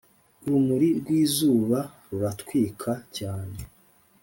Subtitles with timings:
[0.45, 3.57] urumuri rw'izuba ruratwika cyane